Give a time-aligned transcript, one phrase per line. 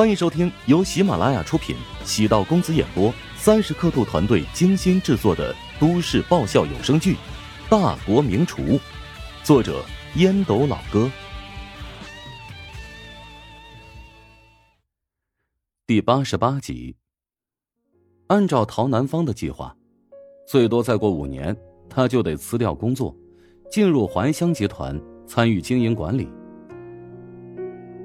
[0.00, 7.12] 欢迎收听由喜马拉雅出品、喜道公子演播、三十刻度团队精心制作的都市爆笑有声剧
[7.68, 8.62] 《大国名厨》，
[9.44, 9.84] 作者
[10.14, 11.10] 烟斗老哥，
[15.86, 16.96] 第八十八集。
[18.28, 19.76] 按照陶南方的计划，
[20.48, 21.54] 最多再过五年，
[21.90, 23.14] 他就得辞掉工作，
[23.70, 26.26] 进入怀乡集团参与经营管理。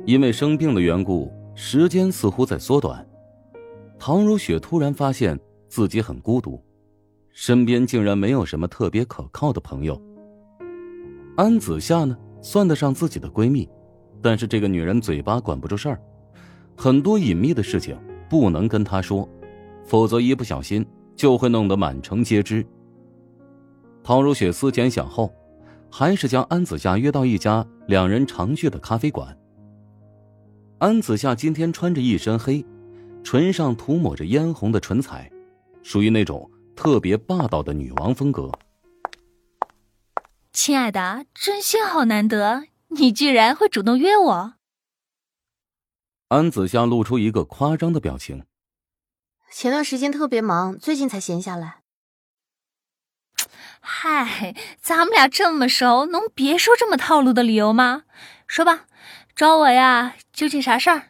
[0.05, 1.32] 因为生病的缘故。
[1.57, 3.07] 时间似乎在缩短，
[3.98, 5.39] 唐如雪突然发现
[5.70, 6.61] 自己很孤独，
[7.31, 9.99] 身边竟然没有什么特别可靠的朋友。
[11.38, 13.70] 安子夏呢，算得上自己的闺蜜，
[14.21, 16.02] 但是这个女人嘴巴管不住事儿，
[16.75, 17.97] 很多隐秘的事情
[18.30, 19.27] 不能跟她说，
[19.85, 20.85] 否则一不小心
[21.16, 22.66] 就会弄得满城皆知。
[24.03, 25.33] 唐如雪思前想后，
[25.89, 29.35] 还是将安子夏约到一家两人常去的咖啡馆。
[30.77, 32.65] 安子夏今天穿着一身黑，
[33.23, 35.31] 唇上涂抹着嫣红的唇彩，
[35.81, 38.52] 属于那种特别霸道的女王风格。
[40.52, 44.53] 亲爱的，真心好难得，你居然会主动约我。
[46.27, 48.44] 安子夏露出一个夸张的表情。
[49.50, 51.83] 前段时间特别忙，最近才闲下来。
[53.80, 58.03] 嗨，咱们俩这么熟，能别说这么套路的理由吗？
[58.45, 58.88] 说吧。
[59.36, 60.16] 找我呀？
[60.31, 61.09] 究竟啥事儿？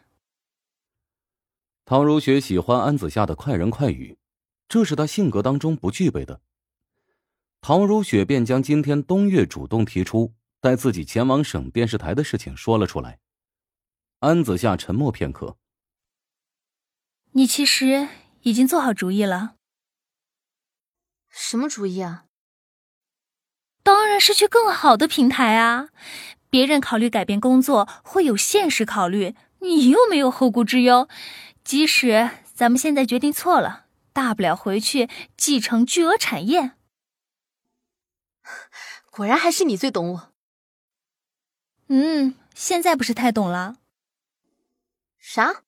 [1.84, 4.18] 唐如雪喜欢安子夏的快人快语，
[4.68, 6.40] 这是她性格当中不具备的。
[7.60, 13.20] 唐如雪便将今天东岳主动提出带自己前往省电视台的事情说了出来。
[14.18, 15.56] 安子夏沉默片刻
[17.30, 18.08] ：“你其实
[18.42, 19.54] 已经做好主意了？
[21.28, 22.24] 什么主意啊？
[23.84, 25.90] 当然是去更好的平台啊！”
[26.50, 31.08] 别人考虑改变工作会有现实考虑，你又没有后顾之忧。
[31.64, 36.72] 即使咱们现在决定错了，大不了回去继承巨额产业。
[39.10, 40.32] 果然还是你最懂我。
[41.88, 43.76] 嗯，现在不是太懂了。
[45.18, 45.62] 啥？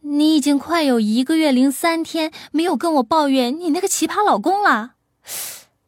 [0.00, 4.94] 你已经快有一个月零三天没有跟我抱怨你那个奇葩老公了。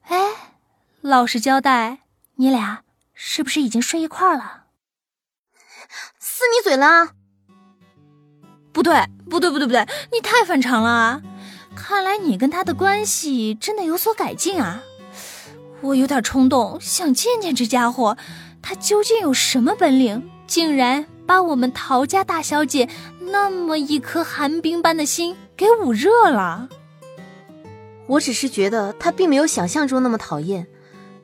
[0.03, 0.57] 哎，
[1.01, 2.01] 老实交代，
[2.35, 2.83] 你俩。
[3.23, 4.65] 是不是已经睡一块儿了？
[6.19, 7.11] 撕你嘴了？
[8.73, 8.95] 不对，
[9.29, 9.87] 不对，不对，不对！
[10.11, 11.23] 你太反常了啊。
[11.77, 14.83] 看来你跟他的关系真的有所改进啊！
[15.83, 18.17] 我有点冲动，想见见这家伙，
[18.63, 22.89] 他究竟有什么本领，竟然把我们陶家大小姐
[23.21, 26.71] 那么一颗寒冰般的心给捂热了。
[28.07, 30.67] 我只是觉得他并没有想象中那么讨厌，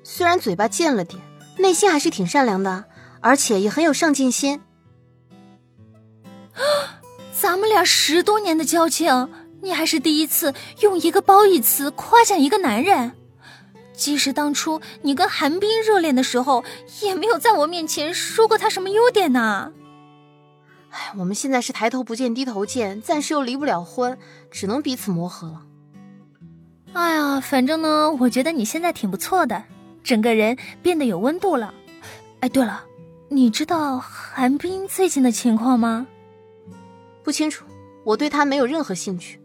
[0.05, 1.23] 虽然嘴巴贱了点。
[1.57, 2.85] 内心还是挺善良的，
[3.21, 4.61] 而且也很有上进心。
[7.39, 9.29] 咱们俩十多年的交情，
[9.63, 13.13] 你还是第一次用一个褒义词夸奖一个男人。
[13.95, 16.65] 即使当初你跟韩冰热恋的时候，
[17.03, 19.73] 也没有在我面前说过他什么优点呢。
[20.91, 24.19] 哎，我们现在是抬头不见低头见，暂时又离不了婚，
[24.51, 25.63] 只能彼此磨合了。
[26.93, 29.65] 哎呀，反正呢，我觉得你现在挺不错的。
[30.07, 31.75] 整个人变得有温度了。
[32.39, 32.85] 哎，对了，
[33.29, 36.07] 你知道韩冰最近的情况吗？
[37.25, 37.65] 不清楚，
[38.05, 39.41] 我对他没有任何兴趣。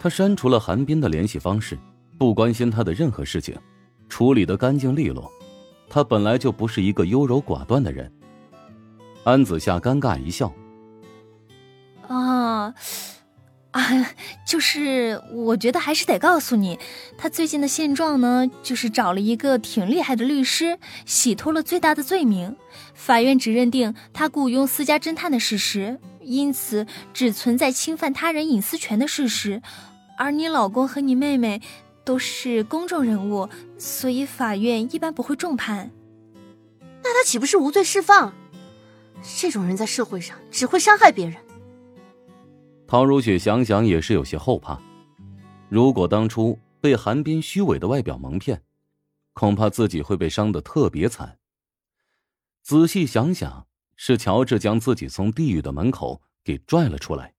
[0.00, 1.78] 他删除了韩冰的联系方式，
[2.18, 3.56] 不关心他的任何事情，
[4.08, 5.30] 处理的干净利落。
[5.88, 8.12] 他本来就不是一个优柔寡断的人。
[9.22, 10.52] 安子夏尴尬一笑。
[12.08, 12.74] 啊。
[13.72, 14.10] 啊，
[14.44, 16.78] 就是我觉得还是得告诉你，
[17.16, 22.56] 他最近的现状呢，就是找了一个挺厉害的律师，洗脱了最大的罪名。
[22.94, 29.62] 法院只认定他雇佣私家侦探的事实，因此只存在侵犯他人隐私权的事实。
[30.18, 31.62] 而你老公和你妹妹
[32.04, 33.48] 都是公众人物，
[33.78, 35.90] 所以法院一般不会重判。
[37.02, 38.34] 那他岂不是无罪释放？
[39.38, 41.36] 这种人在社会上只会伤害别人。
[42.90, 44.76] 唐如雪想想也是有些后怕，
[45.68, 48.64] 如果当初被韩冰虚伪的外表蒙骗，
[49.32, 51.38] 恐怕自己会被伤得特别惨。
[52.64, 57.34] 仔细想想，是乔治将自己从地狱的门口给拽了出来。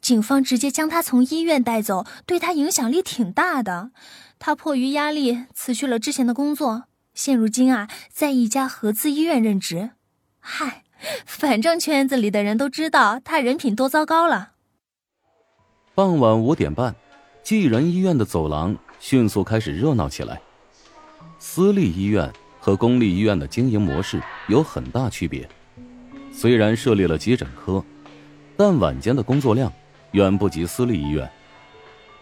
[0.00, 3.90] 警方直接将他从医院带走，对他影响力挺大的。
[4.38, 6.84] 他迫于压力辞去了之前的工作，
[7.14, 9.90] 现如今啊，在一家合资医院任职。
[10.38, 10.84] 嗨。
[11.26, 14.52] 反正圈子里的人都知道他人品多糟糕了。
[15.94, 16.94] 傍晚五点半，
[17.42, 20.40] 济仁医院的走廊迅速开始热闹起来。
[21.38, 25.48] 私立医院和公立医院的经营模式有很大区别，
[26.32, 27.84] 虽然设立了急诊科，
[28.56, 29.72] 但晚间的工作量
[30.12, 31.30] 远不及私立医院。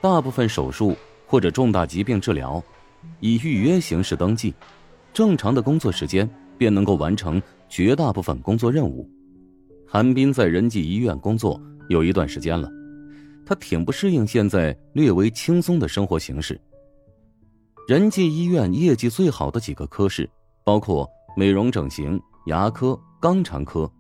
[0.01, 2.63] 大部分手术或者重大疾病治疗，
[3.21, 4.53] 以预约形式登记，
[5.13, 6.29] 正常的工作时间
[6.59, 7.43] 便能够完成
[7.75, 9.11] 绝大部分工作任务。
[9.85, 12.71] 韩冰在仁济医院工作有一段时间了，
[13.45, 16.61] 他挺不适应现在略微轻松的生活形式。
[17.89, 20.31] 仁济医院业绩最好的几个科室，
[20.63, 23.91] 包括美容整形、牙科、肛肠科。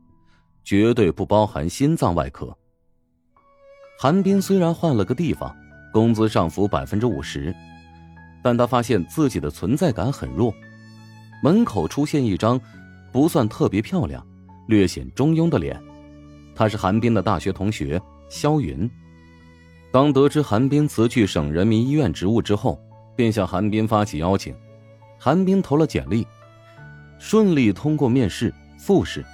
[0.62, 2.56] 绝对不包含心脏外科。
[3.99, 5.53] 韩冰虽然换了个地方，
[5.93, 7.53] 工资上浮百分之五十，
[8.41, 10.55] 但他发现自己的存在感很弱。
[11.43, 12.59] 门口出现一张
[13.14, 14.26] 不算特别漂亮、
[14.66, 15.81] 略显中庸的脸，
[16.52, 18.90] 他是韩冰的大学同学肖云。
[19.93, 22.76] 当得知韩冰辞去省人民医院职务之后，
[23.14, 24.52] 便向韩冰发起邀请。
[25.16, 26.26] 韩冰投了简历，
[27.20, 29.25] 顺利通过面试复试。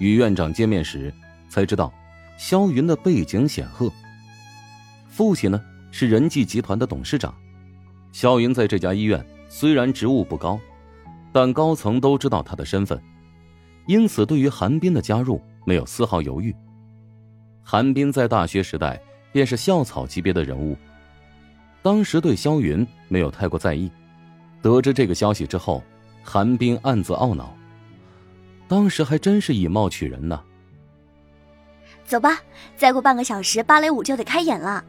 [0.00, 1.14] 与院长见面时，
[1.48, 1.94] 才知道
[2.36, 3.88] 肖云的背景显赫。
[5.06, 5.62] 父亲呢
[5.92, 7.32] 是仁济集团的董事长。
[8.10, 10.58] 肖云在这家医院虽然职务不高，
[11.32, 13.00] 但高层都知道他的身份，
[13.88, 16.54] 因此对于韩冰的加入没有丝毫犹豫。
[17.62, 19.00] 韩冰在大学时代
[19.32, 20.76] 便是校草级别的人物，
[21.80, 23.90] 当时对萧云没有太过在意。
[24.60, 25.82] 得知这个消息之后，
[26.22, 27.56] 韩冰暗自懊恼。
[28.68, 30.38] 当时还真是以貌取人呢。
[32.04, 32.38] 走吧，
[32.76, 34.84] 再过半个小时，芭蕾舞就得开演了。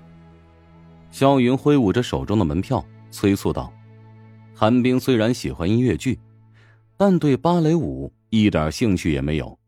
[1.09, 3.71] 萧云挥舞着手中的门票，催促道
[4.53, 6.19] ：“韩冰虽然喜欢音乐剧，
[6.97, 9.59] 但对芭蕾舞一点兴趣也没有。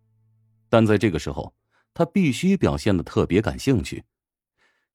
[0.69, 1.54] 但在这个时候，
[1.94, 4.04] 他必须表现的特别感兴趣。”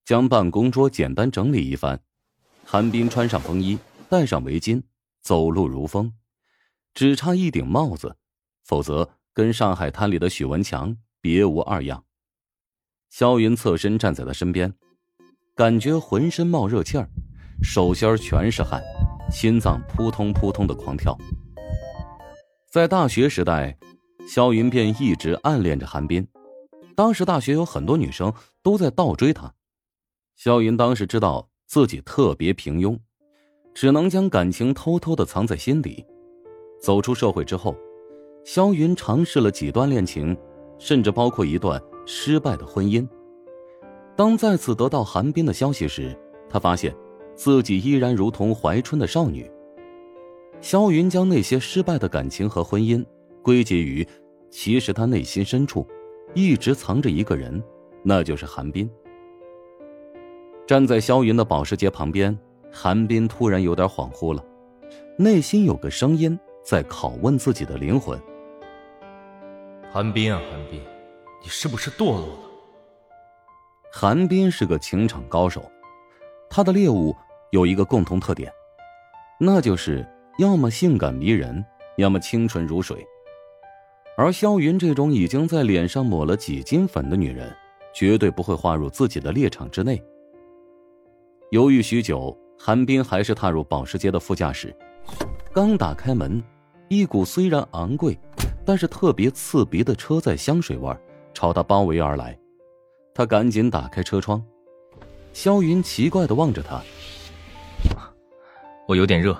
[0.06, 2.00] 将办公桌简单整理一番，
[2.64, 3.76] 韩冰穿上风衣，
[4.08, 4.80] 戴上围巾，
[5.20, 6.12] 走路如风，
[6.94, 8.16] 只差一顶帽子。
[8.62, 12.04] 否则，跟上海滩里的许文强别无二样。
[13.10, 14.72] 肖云侧身站在他身边，
[15.54, 17.08] 感觉浑身冒热气儿，
[17.62, 18.80] 手心全是汗，
[19.30, 21.18] 心脏扑通扑通的狂跳。
[22.76, 23.74] 在大学时代，
[24.28, 26.28] 肖云便一直暗恋着韩冰。
[26.94, 28.30] 当时大学有很多女生
[28.62, 29.50] 都在倒追他，
[30.34, 32.98] 肖云当时知道自己特别平庸，
[33.72, 36.04] 只能将感情偷偷的藏在心底。
[36.78, 37.74] 走出社会之后。
[38.44, 40.36] 肖云尝试了几段恋情，
[40.78, 43.08] 甚至包括一段失败的婚姻。
[44.14, 46.14] 当再次得到韩冰的消息时，
[46.46, 46.94] 他发现
[47.34, 49.50] 自己依然如同怀春的少女。
[50.60, 53.04] 肖云将那些失败的感情和婚姻
[53.42, 54.06] 归结于，
[54.50, 55.86] 其实他内心深处
[56.34, 57.62] 一直藏着一个人，
[58.02, 58.90] 那就是韩冰。
[60.66, 62.36] 站在肖云的保时捷旁边，
[62.72, 64.44] 韩冰突然有点恍惚了，
[65.16, 68.20] 内心有个声音在拷问自己的灵魂。
[69.92, 70.80] 韩冰啊，韩冰，
[71.42, 72.38] 你是不是堕落了？
[73.92, 75.64] 韩冰是个情场高手，
[76.50, 77.14] 他的猎物
[77.50, 78.52] 有一个共同特点，
[79.38, 80.04] 那就是
[80.38, 81.64] 要么性感迷人，
[81.96, 83.06] 要么清纯如水。
[84.16, 87.54] 而萧云这种已经在脸上抹了几斤粉的女人，
[87.94, 90.02] 绝对不会划入自己的猎场之内。
[91.50, 94.74] 犹豫许久，韩冰还是踏入保时捷的副驾驶，
[95.52, 96.42] 刚打开门，
[96.88, 98.18] 一股虽然昂贵。
[98.68, 100.92] 但是特别刺鼻的车载香水味
[101.32, 102.36] 朝他包围而来，
[103.14, 104.44] 他赶紧打开车窗。
[105.32, 106.82] 萧云奇怪的望着他
[108.88, 109.38] ：“我有点热。”“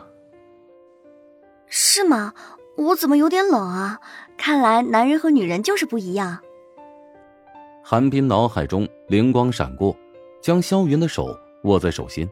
[1.69, 2.35] 是吗？
[2.77, 4.01] 我怎么有点冷啊？
[4.37, 6.39] 看来男人和女人就是不一样。”
[7.83, 9.97] 韩冰脑海中灵光闪过，
[10.43, 12.29] 将萧云的手握在手心，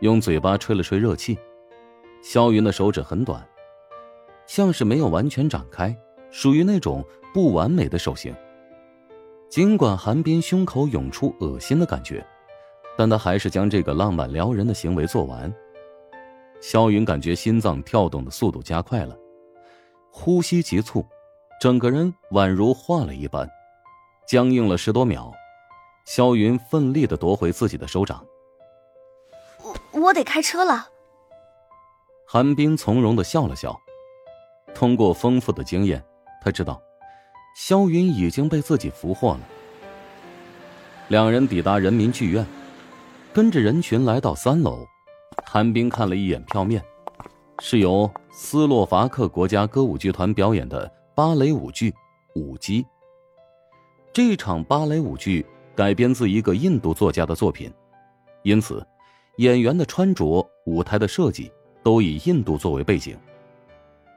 [0.00, 1.38] 用嘴巴吹了吹热气。
[2.22, 3.46] 萧云的手指很短，
[4.46, 5.96] 像是没有完全展开。
[6.32, 8.34] 属于那种不完美的手型。
[9.48, 12.26] 尽管韩冰胸口涌出恶心的感觉，
[12.98, 15.50] 但他还是将这个浪漫撩人的行为做完。
[16.60, 19.16] 肖云感觉心脏跳动的速度加快了，
[20.10, 21.06] 呼吸急促，
[21.60, 23.48] 整个人宛如化了一般，
[24.26, 25.32] 僵硬了十多秒。
[26.06, 28.24] 肖云奋力的夺回自己的手掌。
[29.62, 30.88] 我我得开车了。
[32.26, 33.76] 韩冰从容的笑了笑，
[34.74, 36.04] 通过丰富的经验。
[36.42, 36.80] 他知道，
[37.56, 39.40] 肖云已经被自己俘获了。
[41.08, 42.46] 两人抵达人民剧院，
[43.32, 44.86] 跟着人群来到三楼。
[45.48, 46.84] 韩冰看了一眼票面，
[47.60, 51.90] 是由斯洛伐克国家歌舞剧团表演的芭蕾舞剧
[52.34, 52.82] 《舞姬》。
[54.12, 57.72] 这场芭蕾舞剧改编自一个印度作家的作品，
[58.42, 58.84] 因此
[59.36, 61.50] 演员的穿着、舞台的设计
[61.82, 63.16] 都以印度作为背景。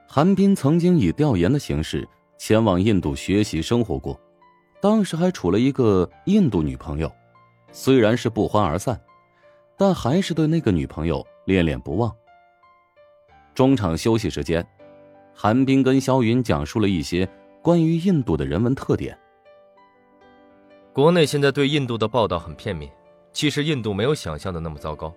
[0.07, 2.07] 韩冰曾经以调研的形式。
[2.41, 4.17] 前往印度学习生活过，
[4.81, 7.11] 当时还处了一个印度女朋友，
[7.69, 8.97] 虽然是不欢而散，
[9.79, 12.13] 但还是对那个女朋友恋恋不忘。
[13.55, 14.65] 中场休息时间，
[15.33, 17.25] 韩冰跟肖云讲述了一些
[17.61, 19.17] 关于印度的人文特点。
[20.91, 22.91] 国内现在对印度的报道很片面，
[23.31, 25.15] 其实印度没有想象的那么糟糕。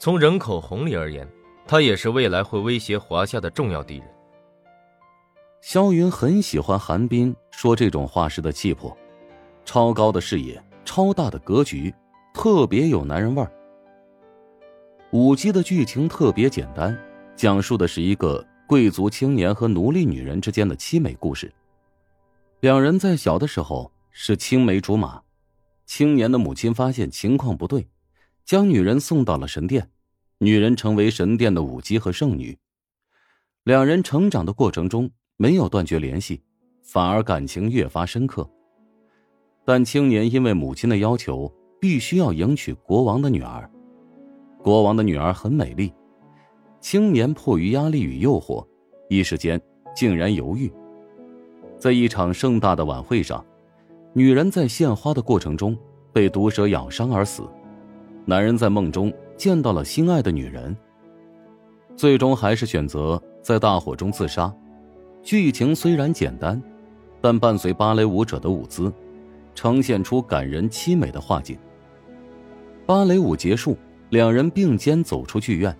[0.00, 1.24] 从人口红利而言，
[1.64, 4.08] 它也是未来会威胁华夏的重要敌人。
[5.60, 8.96] 肖云很喜欢韩冰说这种话时的气魄，
[9.64, 11.94] 超高的视野，超大的格局，
[12.34, 13.48] 特别有男人味儿。
[15.12, 16.98] 五集的剧情特别简单，
[17.36, 21.52] 讲述的是一个贵族青年和奴隶女人之间的凄美故事。
[22.60, 25.20] 两人在小的时候是青梅竹马，
[25.84, 27.86] 青年的母亲发现情况不对，
[28.46, 29.86] 将女人送到了神殿，
[30.38, 32.56] 女人成为神殿的舞姬和圣女。
[33.64, 35.10] 两人成长的过程中。
[35.38, 36.40] 没有断绝联系，
[36.84, 38.48] 反而感情越发深刻。
[39.64, 43.68] 但青年因为母亲的要求，必须要迎娶国王的女儿。
[44.62, 45.92] 国王的女儿很美丽，
[46.80, 48.64] 青年迫于压力与诱惑，
[49.08, 49.60] 一时间
[49.94, 50.72] 竟然犹豫。
[51.78, 53.44] 在一场盛大的晚会上，
[54.12, 55.76] 女人在献花的过程中
[56.12, 57.42] 被毒蛇咬伤而死。
[58.24, 60.76] 男人在梦中见到了心爱的女人，
[61.96, 64.54] 最终还是选择在大火中自杀。
[65.24, 66.62] 剧情虽然简单，
[67.20, 68.92] 但伴随芭蕾舞者的舞姿，
[69.56, 71.58] 呈现出感人凄美的画境。
[72.86, 73.76] 芭蕾舞结束，
[74.12, 75.74] 两人并肩走出剧院。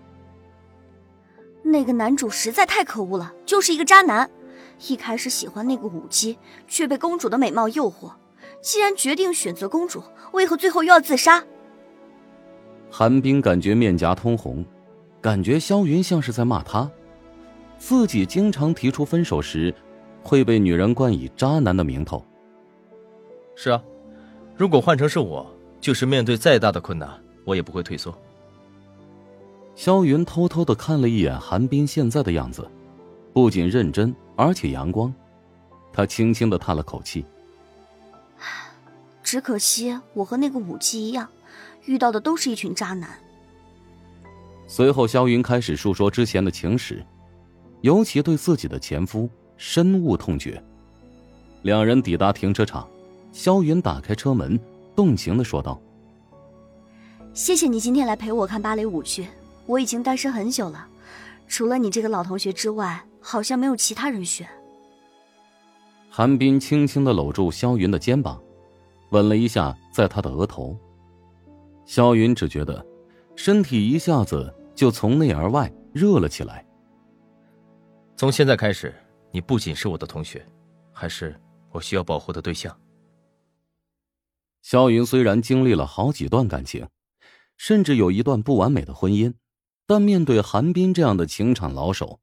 [1.62, 4.28] 那个男主实在太可恶了，就是一个渣男。
[4.88, 8.10] 一开始喜欢那个舞姬，却被公主的美貌诱惑。
[8.62, 11.44] 既然决定选择公主，为何最后又要自杀？
[12.90, 14.64] 韩冰感觉面颊通红，
[15.20, 16.90] 感觉萧云像是在骂他。
[17.76, 19.74] 自己经常提出分手时，
[20.22, 22.24] 会被女人冠以渣男的名头。
[23.54, 23.82] 是啊，
[24.56, 25.46] 如果换成是我，
[25.82, 28.16] 就是面对再大的困难，我也不会退缩。
[29.74, 32.68] 萧云偷偷的看了一眼韩冰现在的样子，
[33.32, 35.12] 不仅认真，而且阳光。
[35.92, 37.24] 他轻轻的叹了口气
[39.22, 41.28] ：“只可惜我和那个武姬一样，
[41.86, 43.10] 遇到的都是一群渣男。”
[44.68, 47.04] 随后，萧云开始述说之前的情史。
[47.82, 50.62] 尤其对自己的前夫深恶痛绝。
[51.62, 52.88] 两人抵达停车场，
[53.32, 54.56] 萧云打开车门，
[54.94, 55.82] 动情的说道
[57.34, 59.26] ：“谢谢你今天来陪我看芭蕾舞剧。
[59.64, 60.86] 我已经单身很久了，
[61.48, 64.46] 除了你这个老同学之外，好像没有其他人选。”
[66.10, 68.38] 韩冰轻轻的搂住萧云的肩膀，
[69.10, 70.76] 吻了一下在他的额头。
[71.86, 72.84] 萧云只觉得，
[73.34, 76.66] 身体一下子就从内而外热了起来。
[78.14, 78.94] 从现在开始，
[79.30, 80.44] 你不仅是我的同学，
[80.92, 81.34] 还是
[81.70, 82.76] 我需要保护的对象。
[84.60, 86.86] 萧云虽然经历了好几段感情，
[87.62, 89.34] 甚至有一段不完美的婚姻，
[89.86, 92.18] 但面对韩冰这样的情场老手，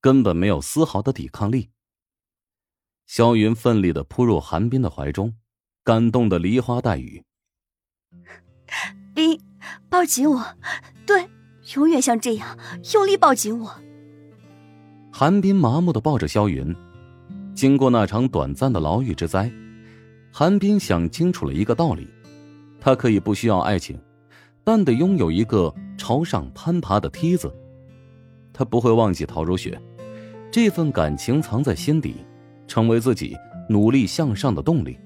[0.00, 1.70] 根本没有丝毫的抵抗力。
[3.06, 5.36] 萧云奋力的扑入韩冰的怀中，
[5.84, 7.22] 感动的梨花带雨。
[9.14, 9.40] 冰，
[9.88, 10.44] 抱紧我，
[11.06, 11.30] 对，
[11.76, 12.58] 永远像这样
[12.92, 13.72] 用力抱紧我。
[15.12, 16.74] 韩冰麻木的抱着萧云，
[17.54, 19.52] 经过那场短暂的牢狱之灾，
[20.32, 22.08] 韩冰想清楚了一个道理：
[22.80, 23.96] 他可以不需要爱情，
[24.72, 27.52] 但得拥有一个朝上攀爬的梯子。
[28.52, 29.76] 他不会忘记陶如雪，
[30.48, 32.14] 这份感情藏在心底，
[32.68, 33.36] 成为自己
[33.68, 34.96] 努力向上的动力。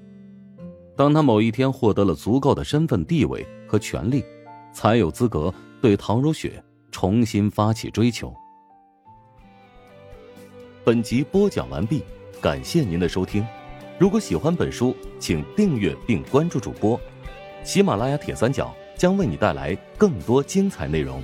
[0.95, 4.23] 当他某一天获得了足够的身份地位和权力，
[4.71, 8.31] 才有资格对陶如雪重新发起追求。
[10.83, 12.03] 本集播讲完毕，
[12.39, 13.43] 感谢您的收听。
[13.97, 16.99] 如果喜欢本书，请订阅并关注主播。
[17.63, 21.21] 喜马拉雅铁三角将为你带来更多精彩内容。